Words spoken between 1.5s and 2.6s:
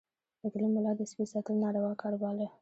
ناروا کار باله.